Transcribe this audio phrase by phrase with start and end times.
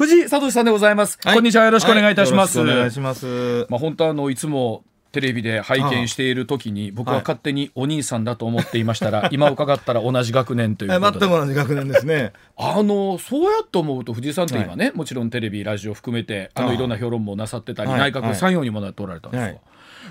[0.00, 1.34] 藤井聡さんでございます、はい。
[1.34, 1.66] こんにちは。
[1.66, 3.66] よろしくお願いいたします、はよろくお願いします。
[3.68, 11.26] まあ本当あのいつもテレビで拝見している時に僕は勝手にお兄さんだと思っていましたら、 今伺ったら同じ学年というはい、ことで。
[11.26, 12.32] 全く同じ学年ですね。
[12.56, 18.00] あのそうやって思うと藤井さんって今ね、もちろんテレビラジオ含めてあのいろんな評論もなさってたり、はい。
[18.10, 19.60] 内閣参与にもなっておられたんですが、はい。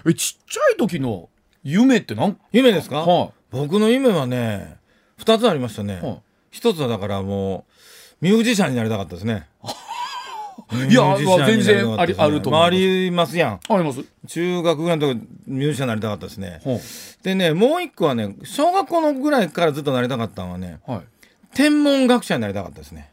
[0.08, 1.30] えちっちゃい時の
[1.64, 2.38] 夢ってなん？
[2.52, 4.78] 夢ですか、は僕の夢はね、
[5.18, 6.00] 二つありましたね。
[6.00, 6.18] はい。
[6.52, 7.69] 一つはだからもう、
[8.22, 9.48] ミュージシャンになりたかったですね。
[10.72, 13.60] いやミュージシャンになりたかったですね全然ありあると思いますまあありますやん。
[13.70, 16.62] あります、中学ぐらいの時ミュージシャンになりたかったですね。
[16.64, 16.80] は
[17.24, 21.02] でね、もう一個はね、小学校のぐらいからずっとなりたかったのはね、はい、
[21.56, 23.10] 天文学者になりたかったですね。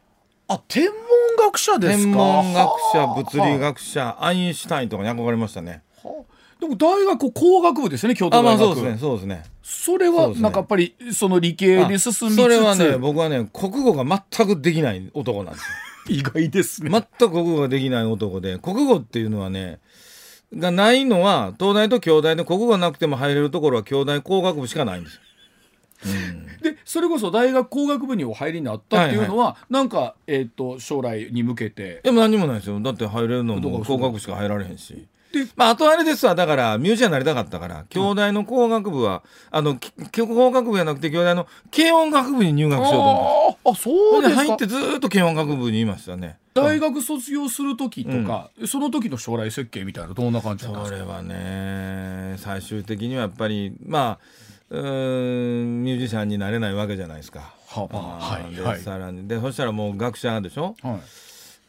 [0.49, 0.93] あ天文
[1.37, 2.03] 学者ですか？
[2.03, 5.81] 天文学者、はあ物理学者、アインシュタインとかに憧れましたね。
[6.03, 8.71] はあでも大学工学部ですよね京都あ、ま大学。
[8.71, 9.43] あそうですね、そうですね。
[9.61, 15.67] それはなんかやっぱりその理系に進みつつそれはね、僕はね、国語が全くできない男なんですよ。
[16.17, 19.79] 意外ですね、全く国語ができない男で国語っていうのはね
[20.55, 25.21] がないのは東大と京大で国語がなくても入れるところは京大工学部しかないんですよ。
[26.61, 32.01] でそれこそ大学工学部にお入りになったっていうのは、なんか、えー、と将来に向けて。
[32.03, 32.79] でも何にもないですよ。
[32.79, 34.93] だって入れるのも工学部しか入られへんし。
[34.93, 35.16] で。
[35.55, 44.41] まあ、あとあれですわだからミュージシャンになりたかったから京大の工学部は、あのき工学部じゃなくて京大の軽音楽部に入学しようと思ってあそうですか。
[44.43, 46.37] で入ってずーっと軽音楽部にいましたね。
[46.53, 50.97] 大学卒業する時とか、その時の将来設計みたいなどんな感じだったんですか？
[50.99, 54.19] それはね最終的にはやっぱりまあ
[54.71, 57.53] うーんミュージシャンになれないわけじゃないですか。
[57.67, 58.79] はあはいではい。
[58.79, 60.75] さらにでそしたらもう学者でしょ？
[60.81, 60.99] は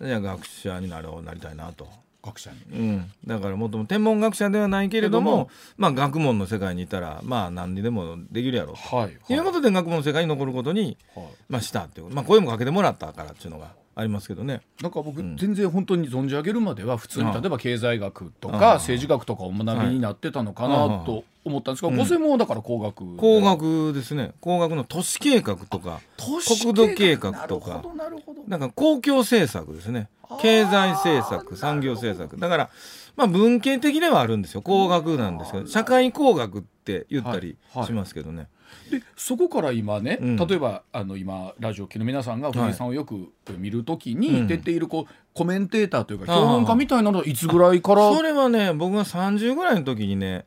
[0.01, 1.87] い、じゃあ学者になろうなりたいなと。
[2.29, 2.57] 学者に。
[2.73, 11.27] うん、だからもともと天文学者ではないけれどもまあ学問の世界にいたらまあ何にでもできるやろうと、はいい、うことで学問の世界に残ることに、はい。
[11.49, 14.63] まあ、したっていうまあ声もかけてもらったからっていうのがありますけどね。
[14.81, 24.35] なんか僕、全然本当に存じ上げるまでは普通に例えば経済学とか政治学とかお学びになってたのかなと思ったんですが、ご専門はだから工学工学ですね。
[24.41, 27.69] 工学の都市計画とか国土計画とか。
[27.71, 28.45] なるほどなるほど。
[28.47, 30.09] なんか公共政策ですね。
[30.41, 32.39] 経済政策産業政策。
[32.39, 32.71] だから
[33.17, 34.63] まあ文系的ではあるんですよ。
[34.63, 38.47] 工学なんですけど社会工学って言ったりしますけどね、
[38.91, 40.37] でそこから今ね、うん。
[40.37, 44.47] 例えばあの今ラジオ機の皆さんが藤井さんをよく見るときうにん。
[44.47, 48.15] 出ているこうコメンテーターというか評論家みたいなのはいつぐらいから？
[48.15, 50.47] それはね僕が30ぐらいの時にね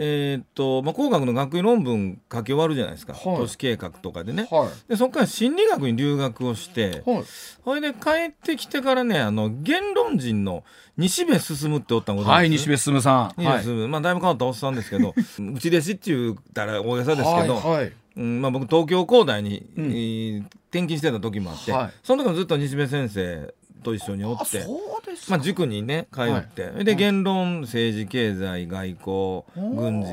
[0.00, 3.22] えーっと、まあ、工学の学位論文書き終わるじゃないですか、はい。
[3.36, 4.46] 都市計画とかでね。
[4.48, 7.24] はでそこから心理学に留学をしていはい。
[7.64, 10.62] それで帰ってきてからねあの言論人の
[10.96, 13.42] 西部進っておったのござはい西部進さん。
[13.42, 13.58] はい。
[13.58, 17.92] 西部進まあだいぶ変わったおっさんですけど うち弟子って言ったら大げさですけど、はいはい。
[18.16, 19.84] うんまあ、僕東京工大に、うん。
[19.86, 21.92] えー転勤してた時もあって、はい。
[22.02, 24.64] その時もずっと西部先生と一緒におあって
[25.28, 26.84] まあ、塾にね通って、はい。
[26.84, 30.08] で言論政治経済外交軍事。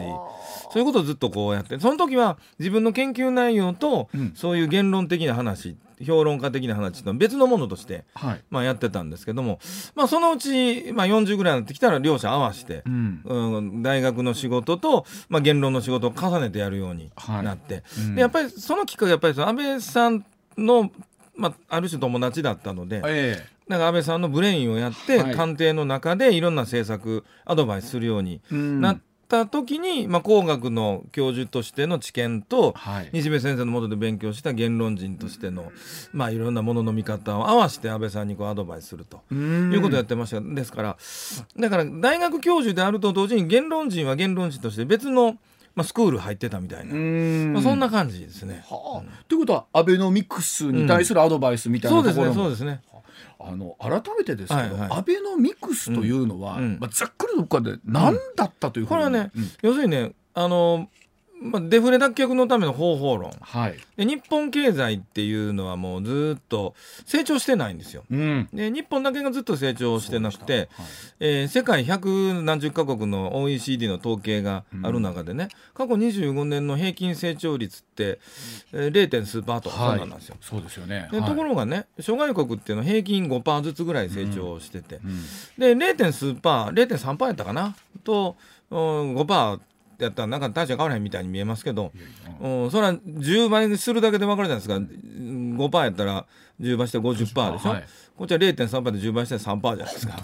[0.71, 1.79] そういうことをずっとこうやって。
[1.79, 4.33] その時は自分の研究内容と、うん。
[4.35, 8.43] そういう言論的な話評論家的な話と別のものとして、はい。
[8.49, 9.59] まあ、やってたんですけども、
[9.95, 13.21] まあ、そのうち、まあ、40ぐらいになってきたら両者合わせてう、ん。
[13.23, 18.15] うん、大学の仕事と、まあ、言論の仕事を重ねてやるようになって、うん。
[18.15, 20.25] でやっぱりそのきっかけやっぱりその安倍さん
[20.57, 20.91] の、
[21.35, 23.01] まあ、ある種友達だったので。
[23.05, 25.35] えだから安倍さんのブレインをやって、はい。
[25.35, 33.09] 官邸の中でいろんな政策アドバイスするようになった時に、まあ、工学の教授としての知見と、はい。
[33.11, 35.71] 西部先生のもとで勉強した言論人としての、
[36.13, 39.21] まあ、いろんなものの見方を合わせて安倍さんにこうアドバイスすると。
[39.31, 39.73] うん。
[39.73, 40.41] いうことをやってました。
[40.41, 40.97] ですから
[41.57, 45.37] だから大学教授であると同時に言論人は言論人として別の、
[45.73, 47.53] まあ、スクール入ってたみたいな、うん。
[47.53, 48.63] まあ、そんな感じですね。
[48.69, 49.23] はあ。
[49.27, 52.81] ということはアベノミクスに対するアドバイスみたいそうですねなところもそうですね。
[53.39, 54.89] あの改めてですけど、はいはい。
[54.99, 56.63] アベノミクスというのは、うん。
[56.63, 56.77] うん。
[56.79, 59.51] まあ、ざっくりどっかで何だったというふうにこれはね、うん。
[59.61, 60.89] 要するにねあの、
[61.41, 66.73] まあ、デフレ脱却のための方法論はい、で日本経済っていうのはもうずっと
[67.05, 68.03] 成長してないんですよ。
[68.09, 70.67] うん、で日本だけがずっと成長してなくて、はい
[71.19, 78.19] えー世界百何十カ国の OECD の統計がある中でね、過去25年の平均成長率って、
[78.73, 79.25] えー、0.
[79.25, 80.37] 数パーとかなんですよ。
[80.41, 81.09] そうですよね。
[81.11, 85.21] でところがね諸外国っていうのは平均5%ずつぐらい成長してて、うん
[85.57, 86.11] で 0.
[86.11, 87.75] 数パー0.3パーやったかな？
[88.03, 88.35] と
[88.71, 89.59] うん5%
[89.99, 91.91] やったらなんか大して変わらへんみたいに見えますけど、
[92.41, 94.75] うん、それは10倍にするだけで分かるじゃないですか。
[94.75, 96.25] うん5%やったら
[96.61, 97.83] 10倍して50%でしょ、はい。
[98.15, 100.15] こっちは0.3%で10倍して3%じゃないですか。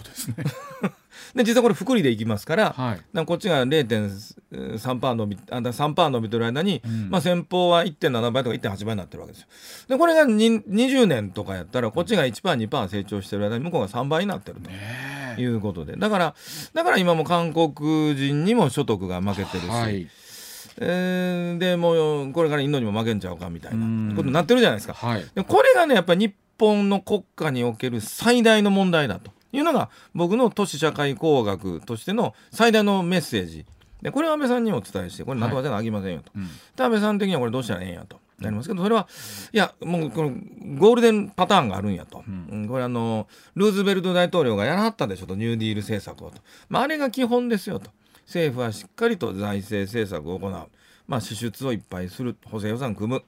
[0.81, 0.91] で
[1.36, 3.25] 実はこれ複利でいきますから,、はい。
[3.25, 7.10] こっちが0.3%伸びあだ3%伸びてる間に、うん。
[7.10, 9.48] まあ、先方は1.7倍とか1.8倍になってるわけですよ。
[9.89, 14.69] でこれがに20年とかやったらこっちが 1%2% 成長してる間に向こうが3倍になってると。
[15.42, 15.95] いうことで。
[15.95, 16.36] だから
[16.74, 20.07] だから今も韓国人にも所得が負けてるし、はい。
[20.78, 24.10] えーでもうこれからインドにも負けんちゃうかみたいうん。
[24.10, 24.94] なことになってるじゃないですか。
[24.94, 25.25] はい。
[25.36, 33.65] でこれがねやっぱり日本の国家における最大の問題だというのが僕の都市社会工学としての最大のメッセージ。
[34.01, 38.19] でこれは安倍さんにもお伝えしてこれなんとかじゃあきませんよと、うんで安倍さん的にはこれどうしたらええんやと。
[38.39, 39.07] なりますけどそれは
[39.53, 40.31] いやもうこの
[40.80, 42.48] ゴールデンパターンがあるんやと、うん。
[42.51, 46.38] うんこれあのルーズベルト大統領がやらはったでしょとニューディール政策をと、
[46.68, 47.92] まあ、あれが基本ですよと。
[48.25, 50.68] 政府はしっかりと財政政策を行う。
[51.12, 53.24] まあ、支出をいっぱいする補正予算組む。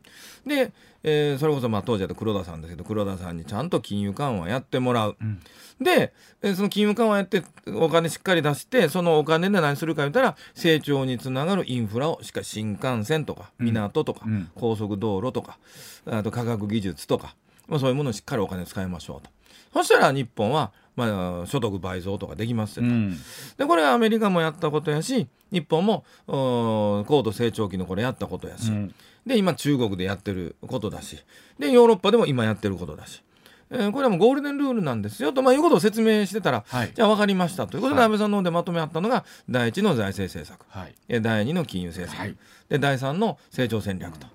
[0.47, 0.71] で、
[1.03, 5.39] えーそれこそまあ当時だと黒田さんですけど黒田さんにちゃんと金融緩和やってもらう、ん。
[5.83, 14.49] で、えーその金融緩和やってお金しっかり出してそのお金で何するか言ったら成長につながるインフラをしっかり新幹線とか港とか、うん。
[14.55, 15.57] 高速道路とか
[16.05, 17.35] あと科学技術とか、
[17.67, 19.29] まあ、そういうものをしっかりお金使いましょうと。
[19.73, 22.89] そしたら日本は、まあ、所得倍増とかできますよと。
[22.91, 23.17] うん。
[23.57, 28.95] でこれはアメリカもやったことやし日本も高度成長期のこれやったことやし、うん。
[29.25, 31.17] で今中国でやってることだし。
[31.57, 33.23] でヨーロッパでも今やってることだし、
[33.71, 36.91] えーこれはもうゴールデンルールなんですよと、まあ、いうことを説明してたら、はい。
[36.93, 37.77] じゃあ分かりましたと。
[37.77, 38.05] いうことではい。
[38.05, 40.65] 安倍さんの方でまとめあったのが第一の財政政策。
[40.69, 40.95] はい。
[41.07, 42.35] えー第二の金融政策、はい。
[42.69, 44.27] で第三の成長戦略と。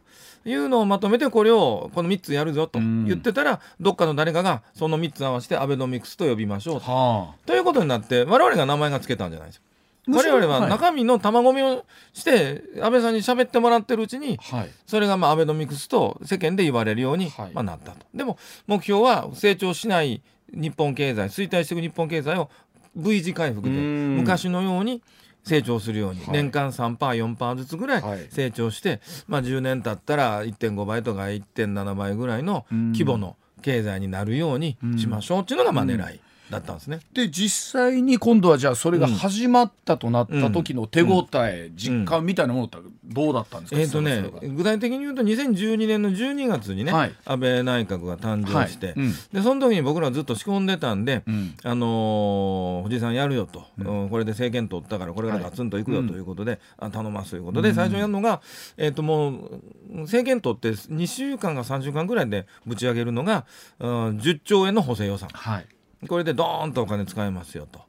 [0.45, 3.05] いうのをまとめてこれをこの3つやるぞとうん。
[3.07, 6.91] 言ってたらどっかの誰かがその3つ合わせてアベノミクスと呼びましょうと。
[6.91, 9.63] はということになって我々が名前が付けたんじゃないです
[10.07, 14.39] むしろ我々は中身の玉込みをして安倍さんに喋ってもらってるうちに
[14.87, 17.51] それがまあアベノミクスと世間で言われるようにはい。
[17.53, 18.07] まあなったと。
[18.15, 22.49] でも目標は成長しない日本経済衰退していく日本経済を
[22.97, 24.17] V 字回復でうん。
[24.17, 25.03] 昔のように
[25.49, 26.21] 成長するように。
[26.21, 26.31] はい。
[26.33, 28.27] 年間 3%4% ずつぐらいはい。
[28.31, 32.93] 成長してまあ10年経ったら1.5倍とか1.7倍ぐらいのうん。
[32.93, 37.01] 規模の経済になるようにしましょうっていうのがまあ狙いだったんですね。
[37.13, 47.13] で実際に今度はじゃあそれが始まったとなった時の手応え、実感みたいなものってどうだったんですか、えーとね具体的に言うと2012年の12月にね、はい。
[47.25, 48.95] 安倍内閣が誕生して、はい。
[48.97, 49.13] うん。
[49.33, 51.55] でその時に僕らはずっと仕込んでたんで、うん。
[51.63, 54.09] あのー藤井さんやるよと、うん。
[54.09, 58.41] これで政権取ったからこれからガツンといくよということで、あ頼ますということで、最初やるのが、
[58.77, 59.61] えー、ともう
[60.01, 63.47] 政権取って2週間か3週間ぐらいでぶち上げるのが、
[63.79, 65.29] うん、10兆円の補正予算。
[65.33, 65.67] はい
[66.07, 67.81] これでドーンとお金使えますよと。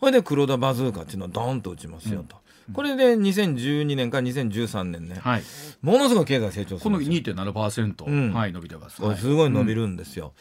[0.00, 2.36] これで黒田バズーカっていうのをドーンと打ちますよと、
[2.72, 5.42] これで2012年から2013年ね、はい。
[5.80, 7.34] ものすごい経済成長すこのるんですよ。
[7.34, 8.32] 2.7%、うん。
[8.34, 10.34] はい伸びてます、すごい伸びるんですよ。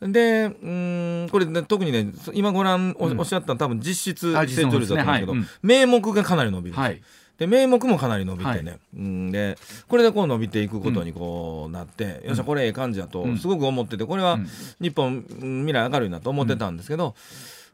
[0.00, 5.58] で、うーん、これ、ね、特にね、今ご覧お,、おっしゃった多分実質あ成長率だと思うんですけど、実質のですね。
[5.62, 6.82] 名目がかなり伸びるんですよ。
[6.82, 7.02] はい
[7.38, 8.80] で名目もかなり伸びてね、はい。
[8.96, 9.30] うん。
[9.30, 9.56] で
[9.88, 14.48] これでこう伸びていくことにこうなって、よっしゃこれええ感じだとすごく思っててこれはうん。
[14.80, 17.14] 日本うん未来明るいなと思ってたんですけど、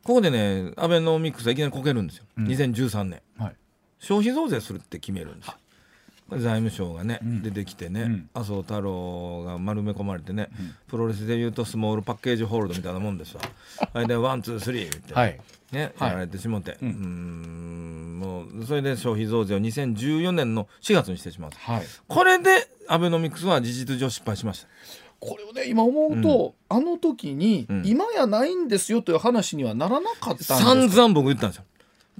[0.03, 2.47] ここでねアベノミクスがいきなりこけるんですよ、うん。
[2.47, 3.23] 2013年。
[3.39, 3.57] はい。
[3.99, 5.55] 消費増税するって決めるんですよ
[6.39, 7.43] 財務省がね、うん。
[7.43, 8.31] 出てきてね、うん。
[8.35, 10.75] 麻生太郎が丸め込まれてね、うん。
[10.89, 13.43] プロレスでいうとスモールパッケージホールドみたいなもんですわ。
[13.93, 15.39] それで one two three って、はい。
[15.73, 16.09] ね、はい。
[16.11, 21.83] やられてしもて、ううんもうそれで消費増税を2014年の4月にしてしまうはい。
[22.09, 24.69] これでアベノミクスは事実上失敗しました。
[25.21, 27.83] これをね今思うと、あの時に、うん。
[27.87, 30.59] 今やないんですよという話にはならなかったんですか？
[30.59, 31.65] 散々僕言ったんですよ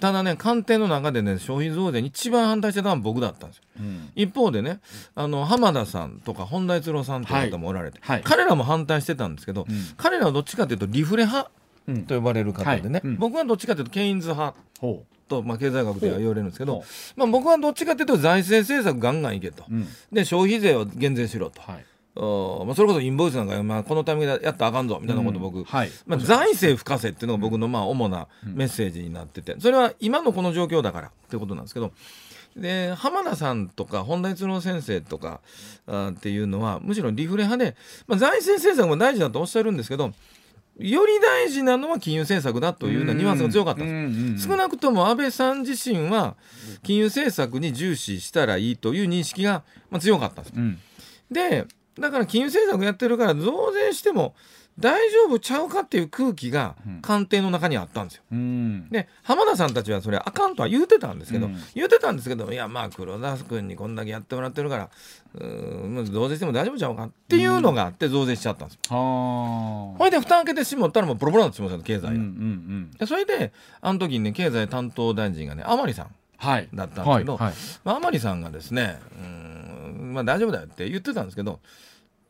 [0.01, 3.63] ただね官邸の中でね消費増税に一番反対してたのは僕だったんですよ。
[3.81, 4.11] うん。
[4.15, 4.81] 一方でね
[5.15, 8.17] あの浜田さんとか本田一郎さんという方もおられて、はい。
[8.17, 9.77] はい彼らも反対してたんですけど、うん。
[9.97, 11.51] 彼らはどっちかというとリフレ派
[11.87, 12.07] うん。
[12.07, 13.03] と呼ばれる方でね、はい。
[13.05, 13.17] うん。
[13.19, 16.85] 僕はどっちかというとケインズ派ほと、まあ、経済学では言われるんですけど
[17.17, 19.65] まあ、僕はどっちかというと財政政策ガンガンいけと、
[20.13, 21.85] で消費税を減税しろと、はい
[22.17, 25.65] おーまあ、それこそインボイスなんか、まあ、このタイミングでやったらあかんぞみたいなことを僕、うん。
[25.65, 25.91] はい。
[26.07, 29.57] まあ、財政不可せっていうのが僕のまあ主なメッセージになってて。
[29.59, 31.93] それは今のこの状況だからってことなんですけど。
[32.57, 35.41] で浜田さんとか本田一郎先生とか
[35.89, 40.13] あーっていうのはむしろリフレ派で、まあ、財政政策も大事だとおっしゃるんですけど
[40.79, 44.49] より大事なのは金融政策だというようなニュアンスが強かったんです。
[44.49, 46.37] 少なくとも安倍さん自身は
[46.83, 50.57] 金融政策に重視したらいいという認識がまあ強かったんです。
[50.57, 50.79] うん。
[51.31, 51.67] で
[51.99, 54.35] だから金融政策やってるから増税しても
[54.79, 57.01] 大丈夫ちゃうかっていう空気がうん。
[57.01, 58.23] 官邸の中にあったんですよ。
[58.33, 58.89] うん。
[58.91, 61.57] で浜田さんたちはそれあかんとは言うてたんですけど、うん。
[61.77, 64.91] 言うてたんですけどいやまあ黒田君にこんだけやってもらってるから
[65.35, 68.97] うーん増税しても大丈夫ちゃうかっていうのがあって増税しちゃったんですよ。
[68.97, 72.09] はほいで蓋開けてしもったらもうボロボロになってしまったの経済が。
[72.09, 72.91] あうんうんうん。
[72.99, 76.69] でそれであの時にね経済担当大臣がね甘利さんはい。
[76.75, 77.55] だったんですけど、はいはい。
[77.85, 79.64] まあ、甘利さんがですねうーん
[80.15, 81.61] まあ大丈夫だよって言ってたんですけど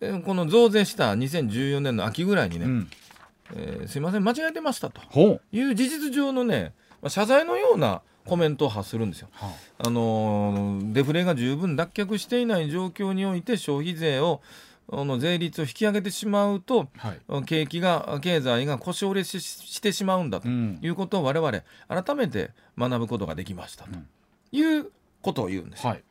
[0.00, 2.90] えーこの増税した2014年の秋ぐらいにね、うん。
[3.54, 5.00] えーすいません間違えてましたと。
[5.52, 6.72] いう事実上のね
[7.02, 9.28] まあ謝罪のようなコメントを発するんですよ。
[9.32, 9.90] はあ。
[9.90, 14.40] のーデフレが十分脱却していない状況において消費税を
[14.92, 17.44] あの税率を引き上げてしまうとあはい。
[17.44, 20.78] 景気が経済が腰折れししてしまうんだとうん。
[20.82, 21.62] いうことを我々
[22.04, 23.90] 改めて学ぶことができましたと
[24.52, 24.90] いう
[25.22, 25.90] ことを言うんですよ。
[25.90, 26.04] はい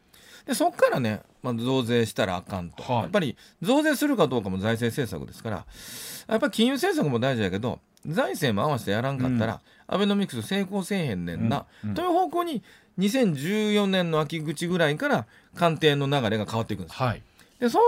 [0.45, 3.01] でそこからね、まあ、増税したらあかんと、はい。
[3.03, 5.65] やっぱり増税するかどうかも財政政策ですから
[6.27, 11.89] やっぱり金融政策も大事だけど財政も合わせてやらんかったら、アベノミクス成功せえへんねんな、うん。
[11.91, 11.95] うん。
[11.95, 12.61] という方向に
[12.99, 17.05] 2014年の秋口ぐらいから官邸の流れが変わっていくんですよ。
[17.07, 17.21] はい。
[17.59, 17.83] でその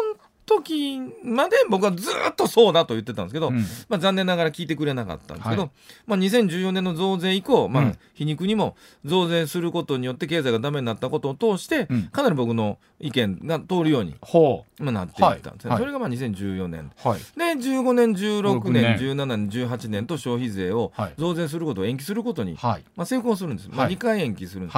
[0.46, 3.58] 時まで僕はずっとそうだと言ってたんですけど、うん。
[3.90, 5.72] まあ、残念ながら聞いてくれなかったんですけど、はい。
[6.06, 12.04] まあ、2014年の増税以降、まあうん皮肉にも増税することによって経済がダメになったことを通して、うん。
[12.04, 15.70] かなり僕の意見が通るように、ほまあ、なっていったんですね、はい。
[15.72, 16.92] はいそれがまあ2014年。
[17.06, 17.20] うはい。
[17.20, 17.26] で
[17.62, 21.14] 15年16年16 17年18年と消費税をはい。
[21.18, 22.84] 増税することを延期することに、はい。
[22.96, 23.96] まあ、成功するんです、まあ、はい。
[23.96, 24.78] 2回延期するんです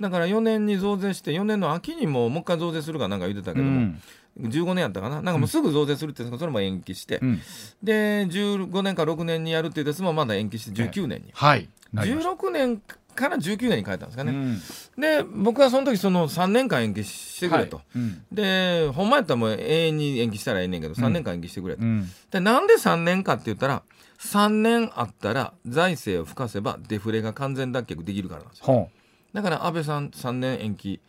[0.00, 4.00] だから4年に増税して4年の秋にももう一回増税するかなんか言ってたけども、うん
[4.38, 5.22] 15年やったかな？
[5.22, 7.40] なんかもうすぐ増税するってそれも延期して、うん。
[7.82, 11.68] で15年か6年にやるっていうやつもまだ延期して19年に、はい。
[11.92, 12.30] なりました。
[12.32, 12.82] 16年
[13.14, 14.60] から19年に変えたんですかね、うん。
[15.00, 17.86] で僕はその時その3年間延期してくれと、はい。
[17.96, 18.22] うん。
[18.30, 22.06] でほんまやったらもう永遠に延期したらええねんけど3年間延期してくれと、うん。
[22.30, 23.82] でなんで3年かって言ったら
[24.18, 28.64] 3年あったら財政を吹かせばデフレが完全脱却できるからなんですよ。
[28.66, 28.90] ほ
[29.32, 31.00] だから安倍さん3年延期、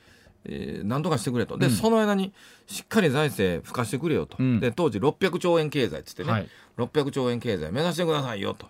[0.45, 1.57] えー、なんとかしてくれと。
[1.57, 1.71] で、うん。
[1.71, 2.33] その間に
[2.67, 4.59] しっかり財政吹かしてくれよと、うん。
[4.59, 6.47] で当時600兆円経済っつってね、うはい。
[6.77, 8.67] 600兆円経済目指してくださいよと。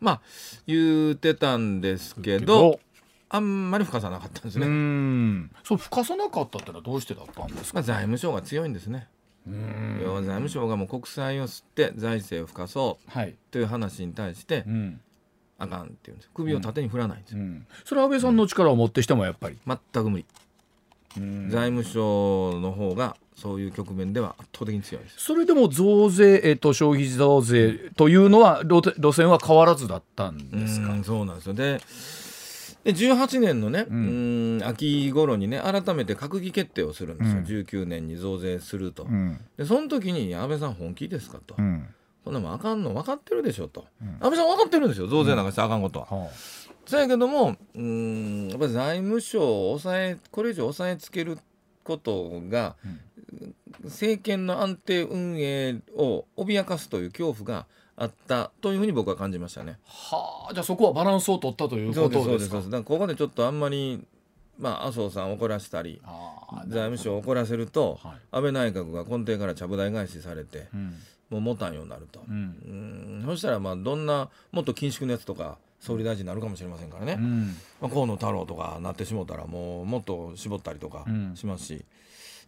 [0.00, 0.20] まあ
[0.66, 2.80] 言ってたんですけど
[3.28, 5.50] あんまり吹かさなかったんですうね、ん。
[5.62, 7.78] そう吹かさなかったってのはどうしてだったんですか？
[7.78, 9.08] まあ、財務省が強いんですね、
[9.46, 10.00] うん。
[10.02, 13.10] 要は財務省がもう国債を吸って財政を吹かそう。
[13.10, 13.36] はい。
[13.50, 15.00] という話に対してうん。
[15.58, 16.30] あかんっていうんです。
[16.32, 17.66] 首を縦に振らないんですよ、うん。
[17.84, 19.58] それは安倍さんの力を持ってしてもやっぱり。
[19.66, 20.26] 全く無理、うん
[21.14, 25.16] 財務省の方がそういう局面では圧倒的に強いです。
[25.18, 30.92] それでも増税、えっと、消費増税というのは路路線は変わらずだったんですか？
[30.92, 31.54] うんそうなんですよ。
[31.54, 31.80] で
[32.84, 37.44] で18年のね、ううんん、秋頃にね改めて閣議決定をするんですよ、うん。
[37.44, 39.38] 19年に増税すると、うん。
[39.58, 41.86] でその時に安倍さん本気ですかと、うん。
[42.24, 44.08] そんなもんあかんの分かってるでしょと、うん。
[44.20, 45.08] 安倍さん分かってるんですよ。
[45.08, 46.30] 増税なんかしてあかんことは、は
[46.90, 51.38] そうやけどもうんやっぱり財務省を抑えこれ以上抑えつける
[51.84, 52.76] ことが、
[53.84, 57.66] 政権の安定運営を脅かすという恐怖が
[57.96, 59.78] あったというふうに僕は感じましたね。
[59.86, 62.82] あはあじゃあそこはバランスを取ったということですそうですすそうです。
[62.82, 64.04] ここでちょっとあんまり
[64.58, 66.02] まあ麻生さんを怒らしたり
[66.66, 68.12] 財務省を怒らせると、はい。
[68.32, 70.94] 安倍内閣が根底からちゃぶ台返しされてうん。
[71.30, 73.22] もう持たんようになると、うん。
[73.22, 77.56] うんそしたらまあどんなもっと緊縮のやつとか総理大臣になるかもしれませんからね、うん。
[77.80, 81.32] まあ、河野太郎とかなってしもたらもうもっと絞ったりとかうん。
[81.34, 81.84] しますし、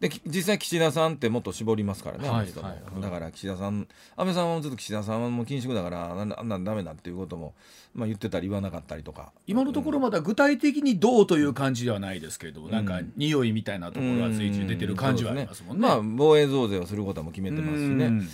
[0.02, 2.52] でき実際岸田さんってもっと絞りますからね、はいはい
[3.00, 3.86] だから岸田さん
[4.16, 7.54] 安倍さんはずっと岸田さんはもう緊縮だからあんなあんなんダメだっていうことも、
[7.94, 9.32] まあ、言ってたり言わなかったりとか。
[9.46, 15.86] 今のところまだ具体的にどうという感じではないですけれども、なんかうん匂いみたいなところは随時出てる感じはありますもんね。
[15.86, 18.28] まあ防衛増税をすることはもう決めてますしね、うん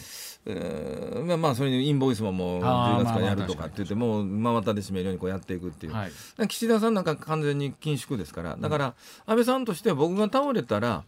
[0.51, 6.49] えーまあまあそれにインボイスももう10月からやるとかって言ってもう真綿で締めるようにこうやっていくっていう、はい。
[6.49, 8.57] 岸田さんなんか完全に緊縮ですから。
[8.57, 8.95] だから
[9.27, 11.05] 安倍さんとしては僕が倒れたら、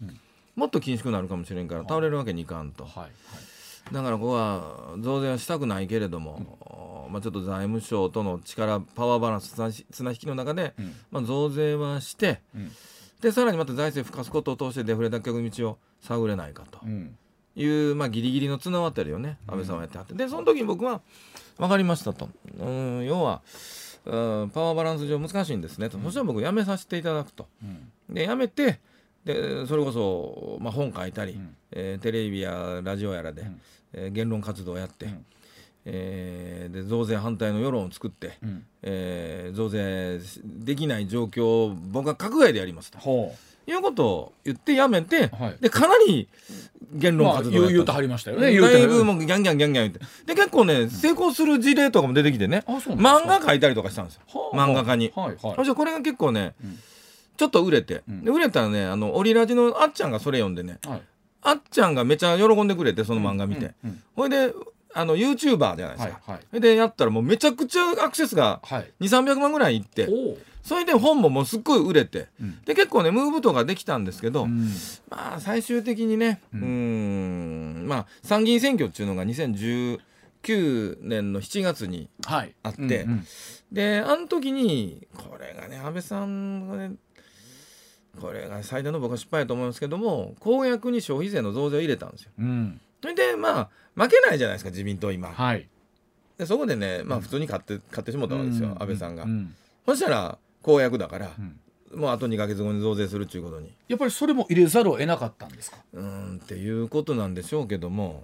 [0.56, 2.98] もっと緊縮になるかもしれんから倒れるわけにいかんと、はい。
[3.00, 3.10] はい。
[3.94, 10.94] だからここは増税はしたくないけれども、まあ、ちょっと財務省との力パワーバランス綱綱引きの中で、うん。
[11.10, 12.70] まあ、増税はしてうん。
[13.22, 16.80] でさらにまた財政吹かすことを通してデフレ脱却の道を探れないかと。
[16.84, 17.16] うん
[17.62, 20.14] いう、まあ、ギリギリの綱渡りをね安倍さんはやってはって。
[20.14, 21.00] でその時に僕は
[21.58, 22.28] 分かりましたと。
[22.58, 23.42] うん要は
[24.06, 27.46] うんパワーバランス上難しいんですねと、そしたら僕辞めさせていただくと。
[27.62, 28.14] うん。
[28.14, 28.80] で辞めて
[29.24, 31.54] でそれこそ、まあ、本書いたり、ん。
[31.72, 33.60] えーテレビやラジオやらで、ん。
[33.92, 35.24] えー言論活動をやって、ん。
[35.84, 38.64] えーで増税反対の世論を作って、うん。
[38.82, 43.34] えー増税できない状況を僕は閣外でやりますとほ
[43.72, 45.56] いうことを言ってやめて、はい。
[45.60, 46.28] でかなり
[46.92, 48.58] 言論まあ活動をとはりましたよね。
[48.60, 50.00] だいぶもうギャンギャンギャンギャン言って。
[50.26, 52.64] で結構ね成功する事例とかも出てきてね。
[52.66, 54.22] うなん漫画描いたりとかしたんですよ。
[54.26, 55.12] はあ漫画家に。
[55.14, 55.74] はいはい。
[55.74, 56.78] これが結構ね、うん。
[57.36, 58.24] ちょっと売れて、うん。
[58.24, 60.78] で売れたらねあのオリラジのあっちゃんがそれ読んでね。
[60.86, 61.02] はい。
[61.42, 64.52] あっちゃんがめちゃ喜んでくれてその漫画見て、うんほいで
[64.92, 66.60] あの YouTuber じゃないですか、はいはい。
[66.60, 68.92] でやったらもうめちゃくちゃアクセスがはい。
[69.00, 70.08] 2300万ぐらいいって
[70.62, 72.28] それで本ももうすっごい売れて。
[72.40, 72.60] うん。
[72.64, 74.68] で結構ねムーブとかできたんですけど、うん。
[75.08, 76.66] まあ最終的にねううんー
[77.84, 82.54] んまあ参議院選挙っていうのが2019年の7月にはい。
[82.62, 83.26] あってうんうん。
[83.72, 86.92] であの時にこれがね安倍さんがね
[88.20, 92.30] これが最大の僕は失敗だと思いますけども公約に消費税の増税を入れたんですよ。
[92.38, 92.80] うん。
[93.00, 95.28] それでまあ負けないじゃないですか自民党今。
[95.28, 95.68] はい。
[96.38, 98.82] でそこでねまあ普通に勝って勝ってしまったわけですよ、うん。
[98.82, 99.24] 安倍さんが。
[99.24, 99.54] うん。
[99.86, 101.30] そしたら公約だから
[101.92, 102.00] う、ん。
[102.00, 103.72] もうあと2か月後に増税するっていうことに。
[103.88, 105.78] やっぱりそれも入れざるを得なかったんですか？
[105.92, 108.22] うーんっていうことなんでしょうけども、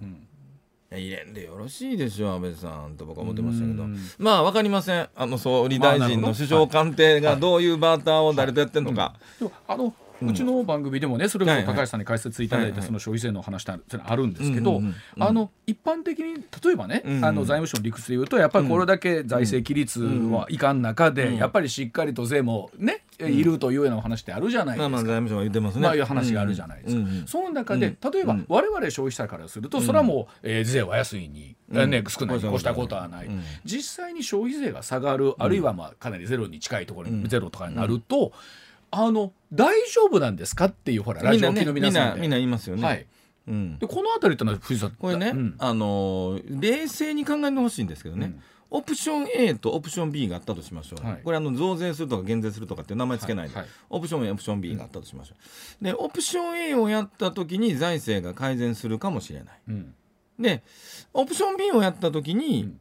[0.89, 3.83] 入れんでよろしいでしょ安倍さんと僕は思ってましたけど。
[3.83, 3.99] うん。
[4.19, 5.09] まあ分かりません。
[5.15, 9.15] あの総理大臣の首相官邸がどういうバーターを誰とやってんのか、
[9.67, 12.87] あのうちの番組でもねそれこそ高橋さんに解説いただいてはいはい。
[12.87, 14.81] その消費税の話ってあるんですけど
[15.19, 20.01] あの一般的に例えばねあの財務省の理屈で言うとやっぱりこれだけ財政規律
[20.33, 21.35] はいかん中でうん。
[21.37, 24.89] やっぱりしっかりと税もねいるというようなお話ってあるじゃないですか。
[24.89, 25.81] まあまあ財務省は言ってますね。
[25.81, 27.07] まあいう話があるじゃないですか。
[27.27, 28.11] その中でうん。
[28.11, 28.45] 例えばうん。
[28.47, 33.27] 我々消費者からするとそれはもうえー税は安いにね少ないに越したことはない。
[33.27, 33.41] うん。
[33.65, 37.23] 実際に消費税が下がるあるいはまあかなりゼロに近いところうん。
[37.23, 38.31] にゼロとかになると
[39.05, 43.05] あの大丈夫なんですかっていうほらラジオ機のみんなみんな言いますよね、はい。
[43.47, 45.55] うん、でこの辺りというのは藤井さんこれね、うん。
[45.59, 48.41] あのー冷静に考えてほしいんですけどね、うん。
[48.71, 51.21] オプション A とオプション B があったとしましょう、はい。
[51.23, 53.71] これあの増税するとか減税するとかっていう名前つけないで、はいはい。
[53.89, 55.35] オプション A オプション B があったとしましょ
[55.81, 55.83] う。
[55.83, 59.59] でオプション A をやった時に財政が改善するかもしれない。
[59.69, 59.93] うん。
[60.39, 60.63] で
[61.13, 62.75] オプション B をやった時に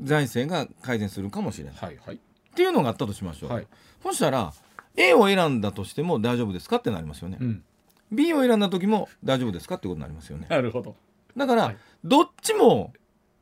[0.00, 2.16] 財政が改善するかもしれない、はいはい。
[2.16, 2.18] っ
[2.54, 3.66] ていうのがあったとしましょう、はい。
[4.02, 4.52] そしたら
[4.96, 7.64] A を選んだとしても大丈夫ですかってなりますよね、うん。
[8.10, 10.46] B を選んだ時も大丈夫ですかってことになりますよね。
[10.48, 10.96] なるほど。
[11.36, 11.76] だから、はい。
[12.04, 12.92] どっちも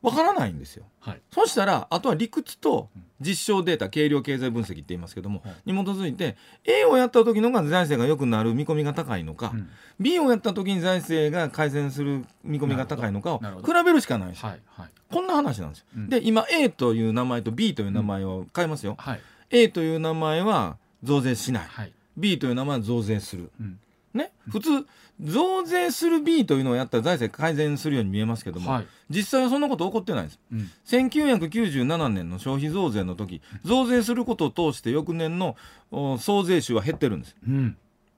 [0.02, 0.84] わからないんですよ。
[1.00, 1.22] はい。
[1.32, 5.72] そしたらあとは理屈と実証データ軽量経済分析って言いますけども、はい。
[5.72, 9.68] に基づいて A をやった時のが財政が良くなる見込みが高いのか、うん。
[10.00, 14.48] B をやった時に財政が改善する見込みが高いのかを比べるしかないんですよ。
[14.48, 14.60] はい。
[14.66, 14.88] はい。
[15.10, 16.08] こんな話なんですよ、うん。
[16.08, 19.20] で今 A という名前と B という名前を変えますよ、はい。
[19.50, 21.66] A という名前は増税しない。
[21.66, 21.92] はい。
[22.16, 23.50] B という名前は増税する。
[23.60, 23.78] うん。
[24.14, 24.32] ね？
[24.50, 24.86] 普通
[25.20, 28.86] 増税する B というのをやったら財政改善するように見えますけども、はい。
[29.10, 30.40] 実際はそんなこと起こってないんです。
[30.52, 30.70] うん。
[30.86, 35.56] 1997年の消費増税の時増税することを通して翌年の
[35.90, 37.36] お総税収は減ってるんです。
[37.46, 37.76] うん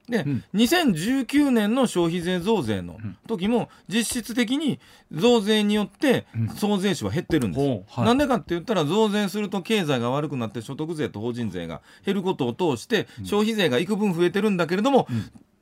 [0.08, 0.44] で、うん。
[0.54, 4.78] 2019年の消費税増税の時も実質的に
[5.12, 6.48] 増税によってうん。
[6.50, 7.90] 総税収は減ってるんです、ほう。
[7.90, 8.04] はい。
[8.06, 15.06] なんでかって言ったら増税すると経済が悪くなって所得税と法人税が減ることを通して消費税が幾分増えてるんだけれども、ん。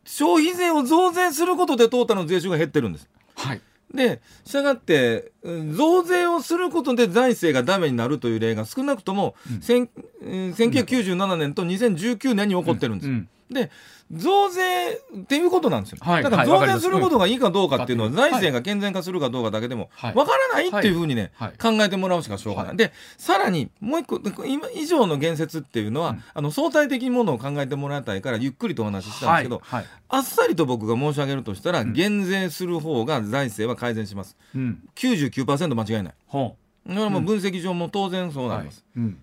[0.05, 3.09] 消費税を増税することでトータルの税収が減ってるんです。
[3.37, 3.61] はい。
[3.93, 9.89] でしたがってうん増税をすることで財政がダメになるという例が少なくとも、千
[10.21, 13.29] うん1997年と2019年に起こってるんです、うん。
[13.51, 13.71] で
[14.13, 18.17] 増税っていうことなんですよ、はいだから増税することがいいかどうかっていうのはうん。
[18.17, 20.15] 財政が健全化するかどうかだけでもはい。
[20.15, 21.53] わからないっていうふうにね、はい。
[21.61, 22.77] 考えてもらうしかしょうがない、はい。
[22.77, 26.25] でさらにもう一個今以上の言説っていうのは、うん。
[26.35, 29.91] あの相対的にものを考えてもらいたいからゆっくりとお話ししたんですけど、はいはい。
[30.09, 31.93] あっさりと僕が申し上げるとしたら、ん。
[31.93, 34.37] 減税する方が財政は改善します。
[34.55, 34.89] うん。
[34.95, 36.15] 99%間違いない。
[36.27, 39.19] ほだからもう分析上も当然そううなります、うん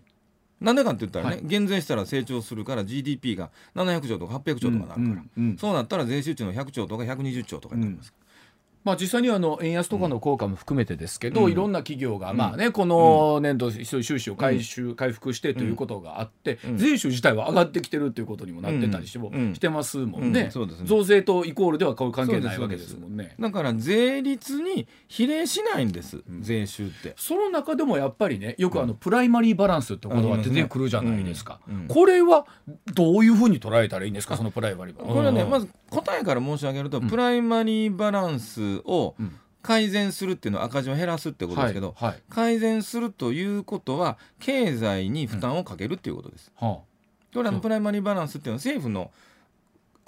[0.61, 1.45] なんでかって言ったらね、はい。
[1.45, 8.13] 減税したら成長するから GDP が700兆とか800兆とかなるから、うんうんそうなったら税収値の100兆とか120兆とかになります、
[8.83, 11.51] まあ、実際にはあの円安とかの効果も含めてですけど、うん。
[11.51, 16.77] いろんな企業がまあ、ねこの年度、収支を回収、回復してということがあって、うん。
[16.77, 19.53] 税収自体は上がってきてるということにもなってたりしても、うん。
[19.55, 20.51] してますもんね,、うん。
[20.51, 20.87] そうですね。
[20.87, 23.35] 増税とイコールでは関係ないわけですもんね。
[23.39, 27.13] だから税率に比例しないんです、税収って。
[27.17, 31.75] その中でもやっぱりねよくあのプライマリーバランスって言葉出てくるじゃないですか、うん。
[31.75, 31.87] うん。
[31.87, 32.45] これは
[32.93, 35.13] どういうふうに捉えたらいいんですかそのプライマリーバランス。
[35.15, 37.09] これはね、まずず答えから申し上げると、うん。
[37.09, 39.37] プライマリーバランスをうん。
[39.63, 42.21] 改善するっていうのは赤字を減らすってことですけど、はいはい。
[42.31, 46.51] 改善するということは経済に負担をかけるっていうことです。
[46.55, 46.79] は
[47.31, 47.61] これあのそう。
[47.61, 49.11] プライマリーバランスっていうのは政府の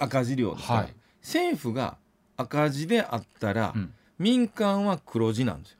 [0.00, 0.94] 赤字量ですから、はい。
[1.22, 1.96] 政府が
[2.36, 3.94] 赤字であったら、うん。
[4.18, 5.78] 民間は黒字なんですよ。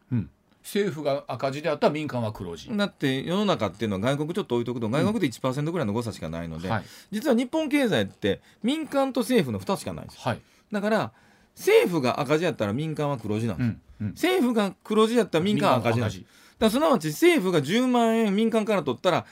[0.65, 6.85] うん政府が赤字であったら民間は黒字、だって世の中っていうのは外国ちょっと置いとくと外国で1%ぐらいの誤差しかないので、はい。
[7.11, 10.23] 実は日本経済って民間と政府の2つしかないんですよ。
[10.25, 10.41] はい。
[10.73, 11.13] だから
[11.55, 16.23] 政府が赤字やったら民間は黒字なんですよ、うんうん、政府が黒字やったら民間は赤字なんです
[16.59, 19.27] だすなわち政府が10万円民間から取ったら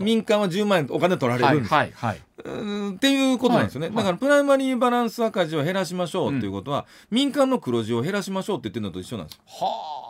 [0.00, 9.42] 民間は10万円お金取られはいるんです、はいはいうんっていうことなんですよね、はいだからプライマリーバランス赤字を減らしましょうっていうことは、民間の黒字を減らしましょうって言ってるのと一緒なんですよ。
[9.46, 10.07] はあ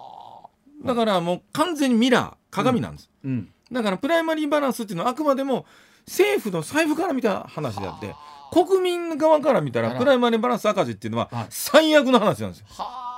[0.85, 3.49] だからもう完全にミラー鏡なんです、うん。
[3.71, 5.67] だからプライマリーバランスっていうのはあくまでも
[6.07, 8.15] 政府の財布から見た話であって
[8.51, 11.47] 国民側から見たらプライマリーバランス赤字っていうのははい。
[11.51, 12.67] 最悪の話なんですよ。
[12.71, 13.09] はあ。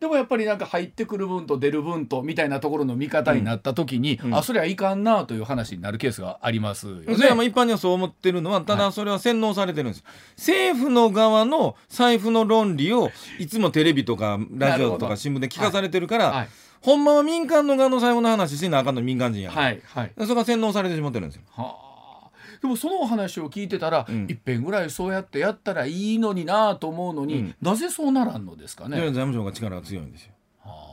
[0.00, 4.34] でもやっぱりなんか入ってくる分と出る分とみたいなところの見方になった時に、うん。
[4.34, 7.14] あそれはいかんなという話になるケースがありますよね。
[7.14, 10.04] それはまあ一般にはそう思ってるのはただそれは洗脳されてるんです、
[10.38, 16.48] 政府の側の財布の論理をいつもテレビとかラジオとか新聞で聞かされてるから、はい
[16.82, 20.12] ほんまは民間の側の財布の話しなあかんの民間人やから、はいはい。
[20.18, 21.42] それが洗脳されてしまってるんですよ。
[21.50, 22.30] はあ。
[22.62, 27.54] でもそのお話を聞いてたら、うんいっぺんぐらいそうやってやったらいいのになと思うのに、うん。
[27.60, 29.12] なぜそうならんのですかで財ね。
[29.12, 30.32] 務省が力が強いんですよ。
[30.64, 30.90] はあ。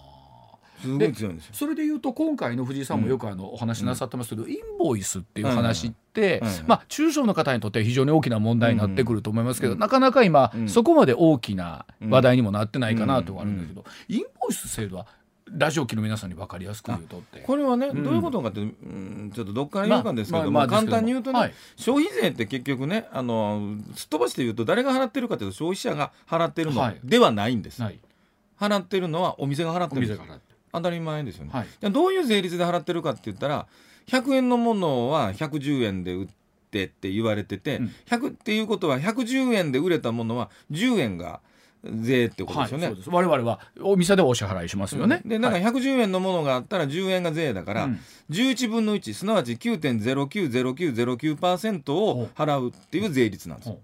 [0.82, 1.54] すごい強いんですよ。
[1.54, 9.80] それで言うと今回の藤井さんもよくあのお話しなさってますけど、インボイスっていう話って、まあ、中小の方にとっては非常に大きな問題になってくると思いますけど、うん。
[9.80, 10.70] なかなか今、うん。
[10.70, 15.08] そこまで大きな話題にもなってないかなとはあるんだけど、インボイス制度は
[15.52, 17.40] ラジオ機の皆さんに分かりやすく言うとって。
[17.40, 18.04] これはね、うん。
[18.04, 27.00] どういうことかって、うん、ちょっとどっから言うかんですけども、簡単に言うとね、はい消費税って結局ねあのすっ飛ばして言うと誰が払ってるかというと消費者が払ってるのはい。
[27.04, 27.82] ではないんです、
[28.60, 30.22] 払ってるのはお店が払っておるんです。
[30.74, 31.68] 当たり前ですよね、はい。
[31.80, 33.68] じゃあどういう税率で払ってるかって言ったら
[34.08, 36.28] 100円のものは110円で売っ
[36.72, 37.92] てって言われてて、うん。
[38.08, 41.42] 100っていうことは110円で売れたものは10円が
[41.94, 45.22] 税ってことですよね、はい、我々はお店でお支払いしますよね。
[45.26, 45.66] でなんかはい。
[45.66, 48.00] 110円のものがあったら10円が税だから、うん。
[48.30, 53.76] 11分の1すなわち9.090909%を払うっていう税率なんですよ。
[53.76, 53.82] ほ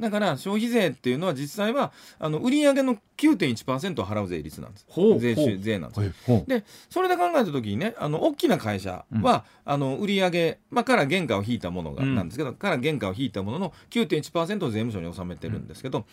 [0.00, 4.86] だから消費税っていうのは実際はあの売上の9.1%を払う税率なんです。
[5.18, 12.14] 税収税なんですでそれで考えた時にねあの大きな会社は、あの売上、まあ、から原価を引いたものが、うん。
[12.14, 16.04] なんですけどから原価を引いたものの9.1%を税務署に納めてるんですけど、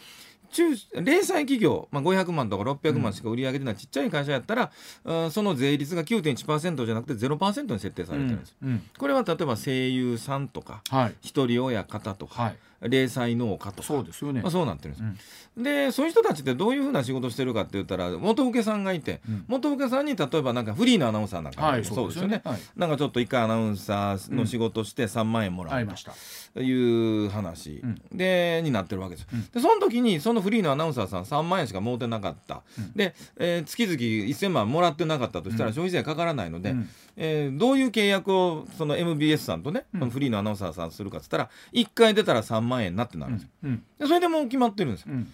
[0.53, 0.69] 中
[1.01, 4.71] 零細企業、まあ、500万とか600万しか売り上げてないちっちゃい会社やったら、
[5.03, 8.69] うんその税率が9.1%じゃなくて0%に設定されてるんです、うん。
[8.69, 8.83] うん。
[8.97, 11.15] これは例えば声優さんとかはい。
[11.21, 13.83] 一人親方とか、はい零細農家とか。
[13.83, 14.41] そうですよね。
[14.41, 14.51] まあ、。
[14.51, 19.45] そうなってるんです、でそういう人たちってどういうふうな仕事してるかって言ったら元請けさんがいて、うん。
[19.47, 22.41] 元請けさんに例えばなんかフリーのアナウンサーなんか、はいそうですよね。
[22.43, 22.59] はい。
[22.75, 26.13] なんかちょっと一回アナウンサーの仕事して3万円もらうありました。
[26.53, 28.01] という話、うん。
[28.11, 29.47] でになってるわけです、うん。
[29.51, 32.93] でその時にそのフリーのアナウンサーさん3万円しか儲てなかった、うん。
[32.93, 35.73] で、えー月々1000万もらってなかったとしたらうん。
[35.73, 36.89] 消費税かからないので、うん。
[37.17, 43.83] えーどういう契約をその MBS さんとね、フリーのアナウンサーさんするかっつったら1回出たら3万円になってなるんですよ、うん。
[43.99, 45.13] でそれでもう決まってるんですよ。
[45.13, 45.33] うん。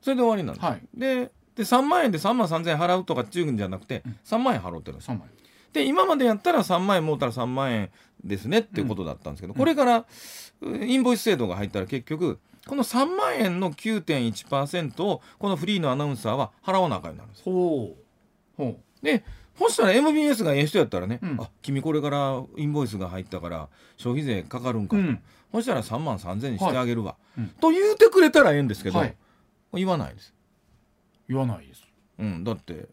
[0.00, 0.82] それで終わりなんです、はい。
[0.94, 4.16] でで3万円で3万3000円払うとかっていうんじゃなくてうん。
[4.24, 5.20] 3万円払ってるんですよ。
[5.72, 7.90] で今までやったら3万円もうたら3万円
[8.22, 10.04] ですねっていうことだったんですけど、これから
[10.60, 18.02] うインボイス制度が入ったら結局この3万円の9.1%をこのフリーのアナウンサーは払わなあかんようになるんですほう。
[18.56, 19.24] ほで
[19.58, 21.36] そしたら MBS がええ人やったらね、うん。
[21.40, 27.48] あ君これからインボイスが入ったから消費税かかるんかと、うんそしたら3万3000円にしてあげるわ、いうん。
[27.48, 29.14] と言うてくれたらええんですけど、はい。
[29.74, 30.34] 言わないです。
[31.28, 31.82] 言わないです。
[32.18, 32.86] うん、だって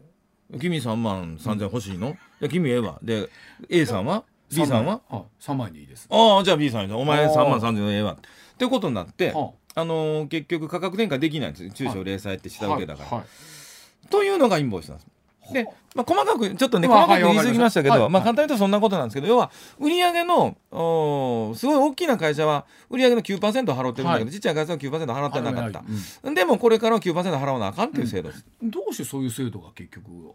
[0.58, 2.98] 君3万3000円欲しいの、いや君ええわ。
[3.02, 3.28] で
[3.68, 5.00] A さんは？B さんは？
[5.10, 6.08] あ三枚でいいです。
[6.10, 7.32] ああじゃあ B さんやお前あー。
[7.32, 8.14] 3万3000円ええわ。
[8.14, 8.16] っ
[8.58, 13.18] てことになって、はあのー結局価格転嫁できないんです中小零細って下請けだから、はい。
[13.20, 14.08] はい。
[14.08, 15.06] というのがインボイスなんです
[15.52, 24.30] で、まあ、細かくちょっとねまあ細かく言い過ぎましたけど、まあ、簡単に言うとそんなことなんですけど、要は売上のおーすごい大きな会社は売上の9%払ってるんだけど、はい。
[24.30, 25.84] ちっちゃい会社は9%払ってなかった。
[26.22, 26.34] うん。
[26.34, 30.34] でもこれからは9%払わなあかんっていう制度です、どうしてそういう制度が結局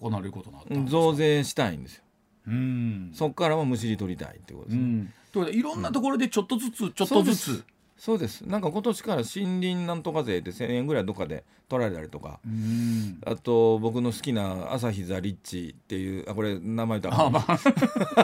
[0.00, 0.90] 行われることになったんですか？
[0.90, 2.02] 増税したいんですよ。
[2.48, 3.10] うん。
[3.14, 5.12] そこからもむしり取りたいってことですね、うん。
[5.32, 7.64] といいろんなところでちょっとずつちょっとずつ。
[7.96, 13.20] そうですなんか今年から森林なんとか税って1000円ぐらいどっかで取られたりとかうん。
[13.24, 17.58] あと僕の好きな朝日ザ・リッチっていうあこれ名前言ったらあまあ。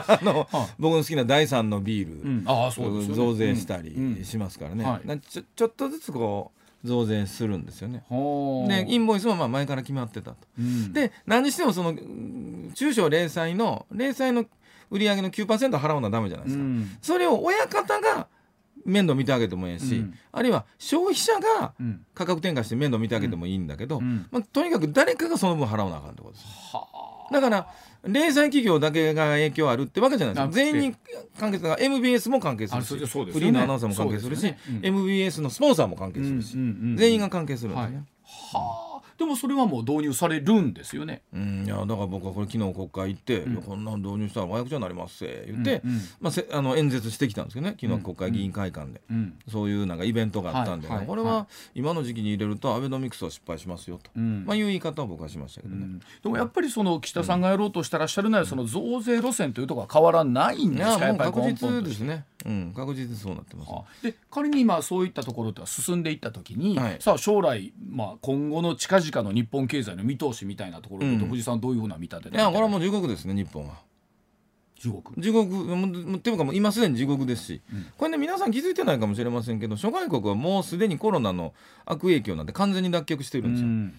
[0.19, 2.43] あの は僕の好きな第三のビール、うん。
[2.45, 3.15] ああそうですよね。
[3.15, 6.51] 増税したうんりしますからね、はいなちょちょっとずつこ
[6.83, 8.03] う増税するんですよね。
[8.67, 10.37] でインボイスもまあ前から決まってたと。
[10.59, 14.45] うんで何にしてもそのうん中小零細の零細の
[14.89, 16.63] 売り上げの9%払うのはダメじゃないですか。
[16.63, 18.27] うんそれを親方が
[18.85, 20.13] 面倒見てあげてもいいし、うん。
[20.31, 22.05] あるいは消費者がうん。
[22.13, 24.27] 価格転嫁して面倒見てあげてもいいんだけど、うん。
[24.31, 26.45] まあ、とにかく誰かがその分払わなあかんってことです。
[26.73, 26.87] は
[27.31, 27.67] だから
[28.03, 30.71] 零細企業だけが影響あるってわけじゃないですなくて。
[30.71, 30.95] 全員に
[31.39, 31.69] 関係する。
[31.69, 33.31] から MBS も関係するしすよね。
[33.31, 34.79] フリーのアナウンサーも関係するしそうですよね。
[34.83, 38.03] MBS のスポンサーも関係するし、うんうんうん全員が関係するんですね。
[38.53, 38.90] はあ
[39.21, 41.21] でもそれはもう導入されるんですよね。
[41.31, 46.01] うん、いやだから僕はこれ昨日国会行って、いやこんなん導入したら和訳者になりますって言って、うんうん。
[46.19, 54.43] まあ、せあの演説してきたんですけどね昨日国会議員会館で、うんそういうなんかイベントがあったんで、はいはいこれは今の時期に入れるとアベノミクスは失敗しますよと、うん。
[54.45, 55.81] まあ、いう言い方を僕はしましたけどね。
[55.83, 55.99] うん。
[55.99, 61.05] でもやっぱりその岸田さんがやろうとしてらっしゃるのはその増税路線というところは変わらないんいですか？
[61.05, 63.71] やっぱ確実ですね、うん、確実にそうなってます。
[63.71, 63.83] あ。
[64.03, 66.97] で仮に今そういったところって進んでいった時に、はい。
[66.99, 71.17] さあ将来、まあ、今後の近々の日本経済の見通しみたいなところと、うん。
[71.19, 73.75] 藤井さんどういうふうな見立てでいやこれはもう地獄ですね日本は。
[74.79, 75.13] 地獄。
[75.19, 76.15] 地獄。
[76.15, 77.61] っていうかもう今すでに地獄ですし、
[77.97, 81.53] これね皆さん気づいてないかもしれませんけど諸外国はもうすでにコロナの
[81.85, 83.67] 悪影響なんて完全に脱却してるんですよ。
[83.67, 83.93] うん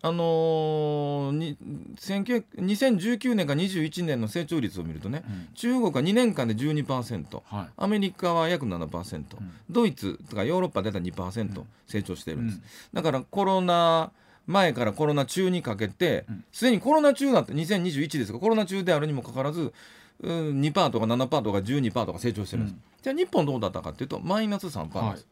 [0.00, 1.56] あのーに
[1.96, 7.68] 19 2019年か21年の成長率を見るとね、中国は2年間で12%、はい。
[7.76, 9.24] アメリカは約7%、
[9.68, 12.60] ドイツとかヨーロッパでた2%成長してるんです、
[12.92, 14.12] だからコロナ
[14.46, 19.72] 前からコロナ中にかけてすで、にコロナ中だって2021ですがコロナ中であるにもかかわらず
[20.20, 25.26] うん2%とか7%とか12%とか成長してるんです、じゃあ日本どうだったかっていうとマイナス3%なんです、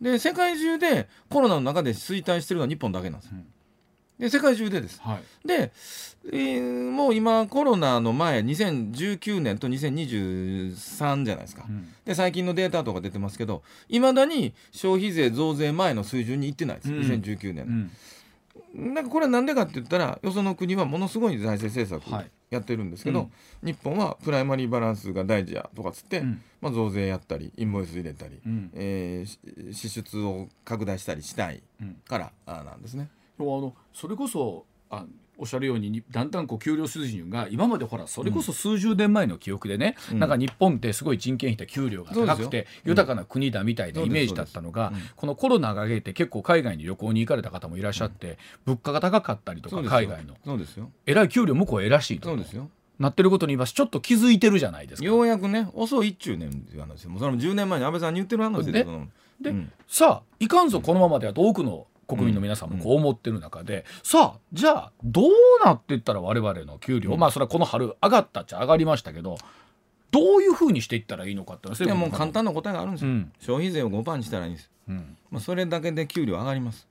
[0.00, 3.34] で世界中でコロナの中で衰退してるのは日本だけなんです、
[4.18, 5.00] で世界中でです。
[5.02, 5.46] はい。
[5.46, 5.72] で、
[6.32, 11.92] えーもう今コロナの前2019年と2023じゃないですか、ん。
[12.04, 17.00] で最近のデータとか出てますけどいまだに消費税増税前の水準にいってないです、うん。
[17.00, 17.90] 2019年。
[18.74, 18.94] うん。
[18.94, 22.30] なんかこれはなんでかって言ったらよその国はものすごい財政政策はい。
[22.48, 23.28] やってるんですけど、
[23.62, 23.66] うん。
[23.66, 26.42] 日本はプライマリーバランスが大事やとかつって、うん。
[26.60, 28.70] まあ、増税やったりインボイス入れたり、うん。
[28.72, 31.96] えーし支出を拡大したりしたいうん。
[32.06, 33.08] から、あなんですね。
[33.38, 35.04] あのそれこそあ
[35.38, 40.18] おっしゃるようににだんだんこう給料水準が今までほらそれこそ数十年前の記憶でね、うん。
[40.18, 50.34] なんか日本ってすごい人件費と給料が高くて豊かな国だみたいなイメージだったのが、このコロナが明けて結構海外に旅行に行かれた方もいらっしゃって、物価が高かったりとか海外の。
[50.44, 50.90] そうですよ。
[51.04, 52.70] えらい給料向こうえらしいとそうですよ。
[52.98, 55.06] なってることに今ちょっと気づいてるじゃないですか。
[55.06, 58.84] ようやくね遅いっちゅうねんっていう話もうそれも10年前に安倍さんに言ってる話ですで
[59.38, 65.30] で、うんさあいかんぞこのままではと多くの国民の皆さんもこう思ってる中で、さあじゃあどう
[65.64, 69.38] なっていったら我々の給料、まあそれはこの春上がったっちゃ上がりましたけど
[70.10, 73.32] どういうふうにしていったらいいのかっていうのはいやもう簡単な答えがあるんですよ、うん。
[73.40, 75.16] 消費税を5%にしたらいいんです、うん。
[75.30, 76.88] まあ、それだけで給料上がります。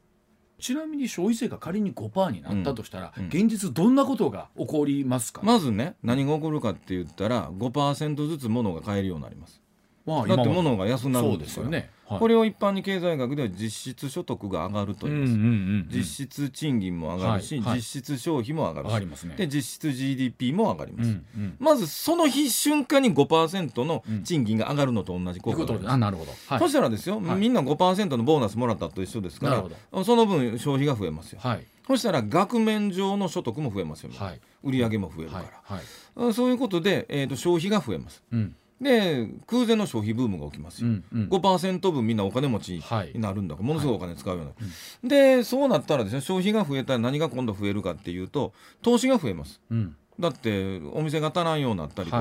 [0.59, 3.27] ちなみに消費税が仮に5%になったとしたら、うん。
[3.27, 9.61] 現実どんなことが起こりますか、まずね何が起こるかって言ったら5%ずつ物が買えるようになります
[10.05, 12.19] まあだって物が安くなるんですすよね、はい。
[12.19, 15.87] これを一般に経済学では実質所得が上がると言います、うんうんうんうん。
[15.89, 17.65] 実質賃金も上がるし、はい。
[17.65, 17.77] はい。
[17.77, 19.27] 実質消費も上がるし。
[19.35, 21.57] で実質 GDP も上がります、うんうん。
[21.59, 26.59] まずその日瞬間に5%の賃金が上がるのと同じ効果があなるほど、はい。
[26.59, 27.37] そしたらですよ、はい。
[27.37, 29.49] みんな5%のボーナスもらったと一緒ですか
[29.91, 31.65] らその分消費が増えますよ、はい。
[31.87, 35.43] そしたら額面上の所得も増えますよ、はい売り上げも増えるかは
[35.77, 35.81] い
[36.17, 41.29] ら、そういうことで、えー、と消費が増えますうんで空前の消費ブームが起きますよ、うんうん。
[41.29, 43.11] 5%分みんなお金持ちはい。
[43.13, 43.55] になるんだ。
[43.55, 49.61] から、ものすごいお金使うような、でそうなったらですね消費が増えたら何が今度増えるかっていうと投資が増えます。
[49.69, 49.95] うん。
[50.19, 52.17] だってお店が足らんようになったりとか、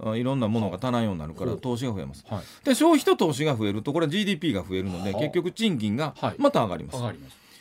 [0.00, 2.24] はいいろんなものが足らんようになるから投資が増えます。
[2.28, 2.42] はい。
[2.64, 6.34] で消費と投資が増えるとこれは GDP が増えるのではあ結局賃金がはい。
[6.38, 6.98] また上がります、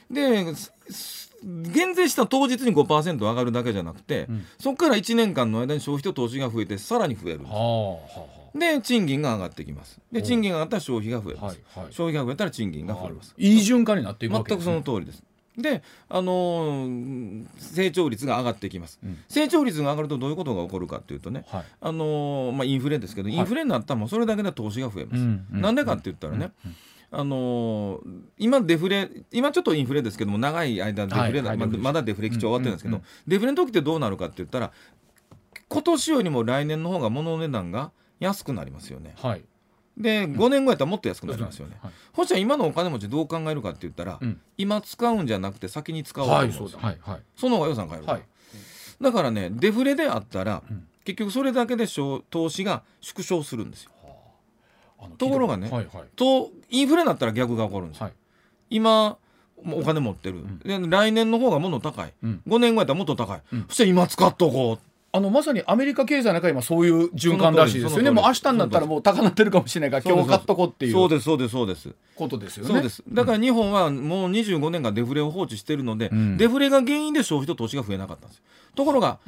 [0.10, 0.46] で
[1.44, 4.46] 減税した当日に5%上がるだけじゃなくて、うん。
[4.60, 8.58] そこから1年間の間に消費と投資が増えてさらに増えるんです。
[8.58, 10.00] で賃金が上がってきます。
[10.12, 11.94] で賃金が上がったら消費が増えあます、はいはい。
[11.94, 13.34] 消費が増えたら賃金が増えます。
[13.38, 14.76] いい循環になっていくわ全くそけですね。
[14.76, 15.24] の通りです。
[15.58, 19.18] で、あのー成長率が上がってきます、うん。
[19.28, 21.66] 成長率が上がるとどういうことが起こるかっていうとね、はい。
[21.82, 23.36] あのーまあ、インフレですけどい。
[23.36, 26.52] インフレになったらもうそれだけで投資が増えます、うんうんなんでかって言ったらね、
[27.12, 34.72] あのー今デフレ今ちょっとインフレですけども長い間デフレはいはいデフレまだデフレ基調終わってるんですけど、うんうんデフレの時ってどうなるかって言ったら
[35.68, 39.14] 今年よりも来年の方が物の値段が安くなりますよね。
[39.22, 39.44] はい。
[39.98, 41.92] で5年後やったらもっと安くなりますよね、はい。
[42.16, 44.40] そしたら今のお金持ちどう考えるかって言ったら、うん。
[44.58, 46.46] 今使うんじゃなくて先に使おうと思う。
[46.46, 46.80] んですよ、だ。
[46.80, 47.22] はいはい。
[47.36, 48.28] その方が予算変えるから、はい。
[49.02, 50.88] だからねデフレであったら、うん。
[51.04, 53.91] 結局それだけで小投資が縮小するんですよ
[55.18, 56.04] ところがねはいはい。
[56.16, 58.14] とインフレになったら逆が起こるんですよ、はい。
[58.70, 59.18] 今
[59.64, 62.42] もうお金持ってる、で来年の方が物高い、うん。
[62.48, 63.66] 5年後やったらもっと高い、うん。
[63.68, 68.12] そして今使っとこうあのまさにアメリカ経済の中今そういう循環らしいですよね。
[68.12, 70.94] もう明日になったらもう高鳴ってるかもしれないから今日買っとこうっていう。
[70.94, 71.90] そうですそうですそうです。
[72.16, 72.74] ことですよね。
[72.74, 73.04] そうです。
[73.10, 76.38] だから日本はもう25年間デフレを放置してるので、ん。
[76.38, 78.42] デフレが原因で消費と投資が増えなかったんです
[78.76, 79.20] ところが、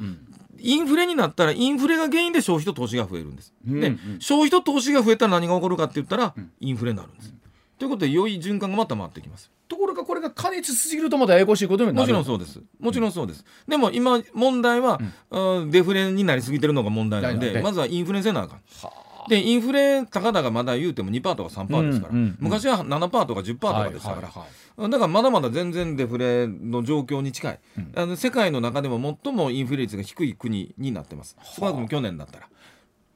[0.58, 7.34] インフレになったらインフレが原因で消費と投資が増えるんです、で消費と投資が増えたら何が起こるかって言ったら、インフレになるんです、
[7.78, 9.50] ということで良い循環がまた回ってきます
[9.94, 12.00] ところがこれが過熱しすぎるとまたややこしいことになる。
[12.00, 12.60] もちろんそうです。
[12.80, 15.70] もちろんそうです、でも今問題は、うん。
[15.70, 17.62] デフレになりすぎてるのが問題なのでで。
[17.62, 18.60] まずはインフレせなあかん。
[18.82, 18.92] は
[19.28, 22.36] でインフレ高々まだ言うても2%とか3%ですから、うんうんうん。
[22.40, 27.60] 昔は7%とか10%とあかでしたから、はいはいだからまだまだ全然デフレの状況に近い、
[27.94, 31.36] あの世界の中でも最もインフレ率が低い国になってます。
[31.44, 32.48] 少なくとも去年だったら。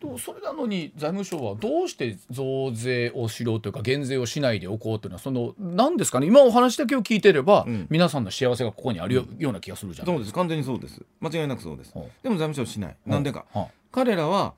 [0.00, 6.26] とそれなのに財務省はどうして増税をしろというか減税をしないでおこうというのはその何ですかね。
[6.26, 7.86] 今お話だけを聞いてれば、ん。
[7.90, 10.32] 皆さんの幸せがここにあるよ,、うな気がするじゃないそうです。
[10.32, 14.54] 完全にそうです間違いなくそうです、はあでも財務省はしない、なんでか、は彼らは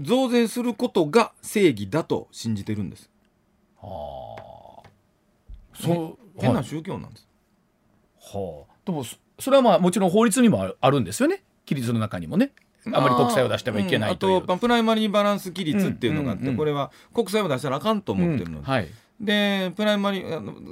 [0.00, 3.10] 増税することが正義だと信じてるんです。
[3.80, 4.88] あはあ。
[5.74, 6.22] そう。
[6.40, 7.28] 変なはい宗教なんです、
[8.18, 11.42] はあ、でもそそれはまあもちろん法律にもあるあるんですよね。
[11.66, 12.52] 規律の中にもね
[12.92, 14.38] あまり国債を出してはいけないという、うん。
[14.38, 16.52] あとまあプライマリーバランス規律っていうのがあって、うんうん。
[16.52, 18.56] うんこれは国債を出したらあかんと思ってるの。
[18.56, 18.64] で、うん。
[18.64, 18.88] はい。
[19.20, 20.22] でプライマリ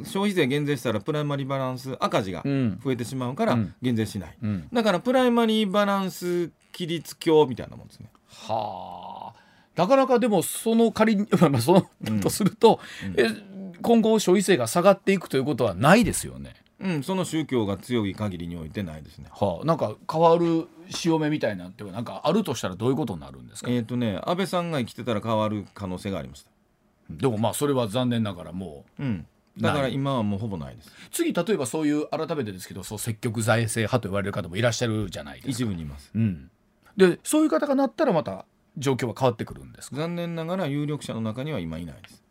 [0.04, 2.80] 消費税減税したらプライマリーバランス赤字がうん。
[2.82, 3.74] 増えてしまうからうん。
[3.80, 4.68] 減税しない、うん。
[4.72, 8.10] だからプライマリーバランス規律教みたいなもんですね。
[8.26, 9.40] はあ。
[9.76, 12.80] なかなかでもその仮に まあそのだとすると、
[13.16, 13.28] え
[13.82, 16.54] 今後消費税が下がっていくということはないですよね。
[16.80, 17.02] うん。
[17.02, 19.26] その宗教が強い限りにおいてないですね。
[19.30, 26.50] はあ、なんか変わる潮目みたいなんてなんかあるとしたらどういうことになるんですか、えっ、とね安倍さんが生きてたら変わる可能性がありました。
[27.10, 29.26] でもまあそれは残念ながらもううん。
[29.58, 30.90] だから今はもうほぼないです。
[31.10, 35.50] 次例えばそういう改めてですけどそう積極財政派と言われる方もいらっしゃるじゃないですか。
[35.50, 36.10] 一部にいます。
[36.14, 36.50] うん、
[36.96, 38.46] でそういう方がなったらまた
[38.78, 39.96] 状況は変わってくるんですか？
[39.96, 42.22] 残念ながら有力者の中には今いないです。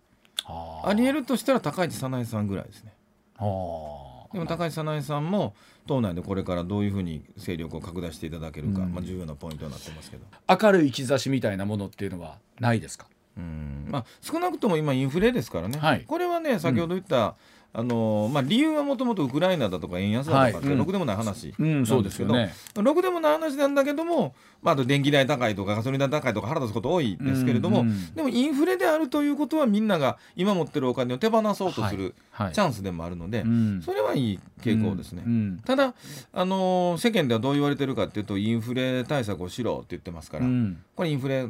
[0.46, 2.94] あありえるとしたら高市早苗さんぐらいですね。
[3.38, 4.34] あー。
[4.34, 5.54] でも高市早苗さんも
[5.90, 10.24] 党内でこれからどういうふうに勢力を拡大していただけるか、まあ、重要なポイントになってますけど。
[10.48, 13.08] 明るい兆しみたいなものっていうのはないですか？
[13.36, 13.88] うん。
[13.90, 16.04] まあ、少なくとも今インフレですからね、はい。
[16.06, 17.36] これはね先ほど言った、
[17.74, 21.78] あのまあ、理由はもともとウクライナだとか円安だとかってろくでもない話うん。
[21.78, 21.86] なん。
[21.88, 22.84] そうでけど、ですすよね。
[22.84, 33.82] ろくでもない話なんだけども、まあ、あと電気代高いとかガソリン代高いとか腹立つこと多いですけれども、うんうんでもインフレであるということはみんなが今持ってるお金を手放そうとするはいチャンスでもあるので、うん。
[33.82, 35.24] それはいい傾向ですね。
[35.26, 35.94] うんただ、
[36.34, 40.82] あの世間ではどう言われてるかっていうとインフレ対策をしろって言ってますから、うん。
[40.96, 41.48] これインフレ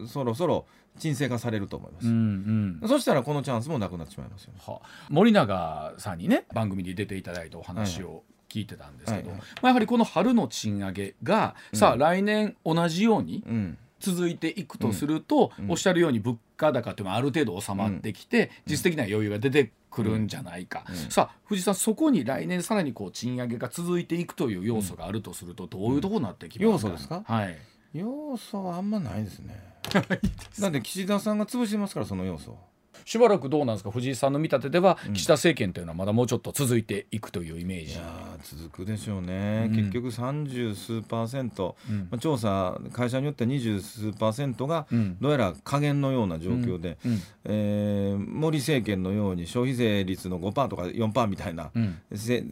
[0.00, 0.66] そそろそろ
[0.98, 2.88] 沈静化されると思います、うんうん。
[2.88, 4.60] そしたらこのチャンスもなくなってしまいますよね。
[4.64, 8.22] は森永さんにね番組に出ていただいたお話を
[8.54, 9.48] 聞いてたんですけど、はいはい。
[9.56, 13.78] まあ、やはりこの春の賃上げが、さあ来年同じようにうん。
[14.00, 15.70] 続いていくとすると、うん。
[15.70, 20.96] おっしゃるように物価高っていうのはある程度収まってきて、実質的な余裕が出てくるんじゃないか、うん。
[21.10, 27.22] さあ藤井さんそこに来年さらにこう賃上げが続いていくという要素があるとするとどういうところになってきますか、要素ですか？
[27.24, 27.56] はい。
[27.94, 29.58] 要素はあんまないですね。
[30.60, 32.50] だって岸田さんが潰してますからその要素。
[32.50, 32.58] を
[33.04, 33.90] しばらくどうなんですか？
[33.90, 37.92] 藤井さんの見立てでは、岸田政権というのはまだもうちょっと続いていくというイメージ。
[37.92, 39.76] いやー続くでしょうね、うん。
[39.76, 41.98] 結局30数パーセント、うん。
[42.10, 45.16] まあ、調査会社によっては20数パーセントがうん。
[45.20, 47.22] どうやら加減のような状況で、うん。
[47.44, 51.96] えー森政権のように消費税率の5%とか4%みたいな、うん。
[52.14, 52.44] せ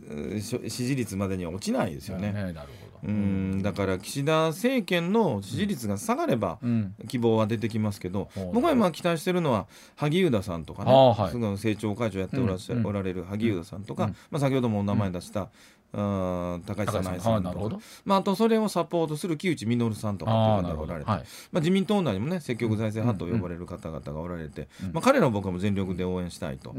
[0.68, 2.32] 支持率までには落ちないですよね。
[2.32, 6.94] なるほどうんだから岸田政権の支持率が下がればうん。
[7.08, 8.40] 希望は出てきますけど、う。
[8.40, 15.48] ん僕は今期待してるのは萩生田さんとかね、はいすぐ政調会長やっておらおられる萩生田さんとか、うんまあ、先ほどもお名前出した、
[15.92, 17.42] 高市早苗さん。
[17.42, 17.78] とか。
[18.04, 21.20] まあ、あとそれをサポートする木内稔さんとかっていう方がおられて、はい。
[21.52, 26.74] まあ、自民党内にもね積極財政派と呼ばれる方々がおられて、うんまあ、彼らを僕はもう全力で応援したいと、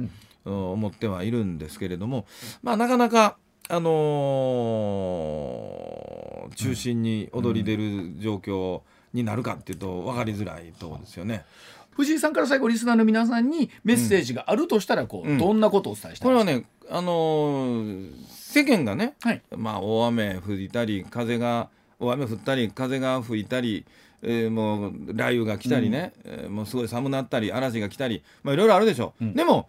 [0.46, 0.72] うん。
[0.74, 2.26] 思ってはいるんですけれども、
[2.64, 3.38] まあ、なかなか、
[3.69, 11.45] あのー中心に躍り出る状況になるかっていうと分かりづらいところですよね。
[11.95, 15.38] 藤井さんから最後リスナーの皆さんにメッセージがあるとしたらこう、うん。
[15.39, 16.26] どんなことをお伝えしたいですか？
[16.28, 19.41] これはね、あのー世間がね、はい。
[19.58, 23.86] まあ、大雨降ったり風が大雨降ったり風が吹いたり、
[24.21, 29.34] えーもう雷雨が来たりね、えーもうすごい寒なったり嵐が来たり、まあ、いろいろあるでしょう、うん。
[29.34, 29.67] でも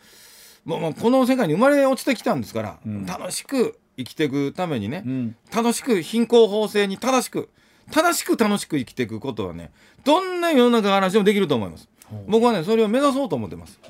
[0.64, 3.06] もうもうこの世界に生まれ落ちてきたんですから、うん。
[3.06, 5.36] 楽しく生きていくためにね、うん。
[5.54, 7.48] 楽しく貧困法制に正しく
[7.90, 9.70] 正しく楽しく生きていくことはね
[10.04, 11.88] どんな世の中の話でもできると思います。
[12.26, 13.80] 僕はねそれを目指そうと思ってます。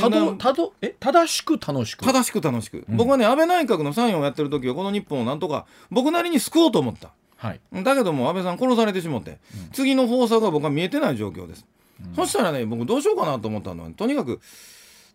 [0.00, 0.94] たどなたどえ？
[0.98, 2.04] 正しく楽しく？
[2.04, 7.12] 正しく楽しく、僕はね安倍内閣の参与をやってる時はこの日本をなんとか僕なりに救おうと思った。
[7.36, 7.60] はい。
[7.84, 9.38] だけども安倍さん殺されてしもって、
[9.72, 11.64] 次の方策が僕は見えてない状況です、
[12.16, 14.40] そしたらね僕どうしようかなと思ったのはとにかく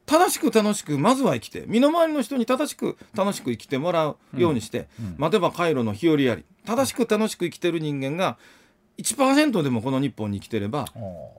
[0.05, 4.87] 正しく楽しくまずは生きて身の回りの人に正しく楽しく生きてもらうようにして、
[5.17, 8.37] 待てば回路の日和あり正しく楽しく生きてる人間が
[8.97, 10.85] 1%でもこの日本に生きてれば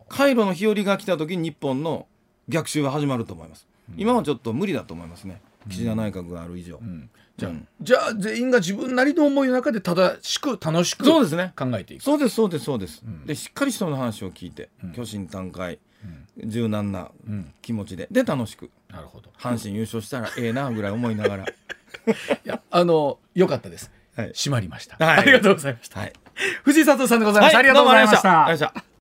[0.08, 2.06] 回路の日和が来た時に日本の
[2.48, 5.40] 逆襲は始まると思います、今はちょっと無理だと思いますね。
[5.68, 7.08] 岸田内閣がある以上、うん。
[7.36, 7.50] じゃ
[7.80, 11.52] じゃあ全員が自分なりの思いの中で正しく楽しく考そうですね。
[11.78, 12.02] えていく。
[12.02, 13.26] そうですそうですそうです、ん。
[13.26, 14.90] でしっかり人の話を聞いて、うん。
[14.90, 15.78] 虚心坦懐
[16.44, 18.08] 柔軟なうん気持ちで。
[18.10, 18.70] で楽しく。
[18.90, 19.30] なるほど。
[19.38, 21.44] 阪神優勝したらええなぐらい思いながら。
[21.46, 21.48] い
[22.44, 24.32] やあの良かったです、はい。
[24.32, 25.18] 締まりました、はい。
[25.18, 26.12] ありがとうございました、はい。
[26.64, 28.22] 藤井聡さんでございました、ありがとうございまし
[28.58, 28.93] た